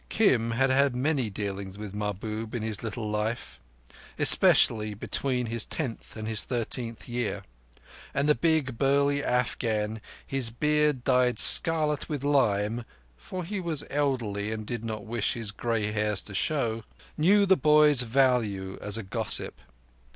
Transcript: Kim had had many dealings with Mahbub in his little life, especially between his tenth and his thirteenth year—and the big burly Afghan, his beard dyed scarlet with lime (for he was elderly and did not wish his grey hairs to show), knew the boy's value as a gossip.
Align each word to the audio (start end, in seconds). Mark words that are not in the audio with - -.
Kim 0.09 0.49
had 0.49 0.71
had 0.71 0.95
many 0.95 1.29
dealings 1.29 1.77
with 1.77 1.93
Mahbub 1.93 2.55
in 2.55 2.63
his 2.63 2.81
little 2.81 3.07
life, 3.07 3.59
especially 4.17 4.95
between 4.95 5.45
his 5.45 5.63
tenth 5.63 6.17
and 6.17 6.27
his 6.27 6.43
thirteenth 6.43 7.07
year—and 7.07 8.27
the 8.27 8.33
big 8.33 8.79
burly 8.79 9.23
Afghan, 9.23 10.01
his 10.25 10.49
beard 10.49 11.03
dyed 11.03 11.37
scarlet 11.37 12.09
with 12.09 12.23
lime 12.23 12.83
(for 13.15 13.43
he 13.43 13.59
was 13.59 13.83
elderly 13.91 14.51
and 14.51 14.65
did 14.65 14.83
not 14.83 15.05
wish 15.05 15.33
his 15.35 15.51
grey 15.51 15.91
hairs 15.91 16.23
to 16.23 16.33
show), 16.33 16.83
knew 17.15 17.45
the 17.45 17.55
boy's 17.55 18.01
value 18.01 18.79
as 18.81 18.97
a 18.97 19.03
gossip. 19.03 19.59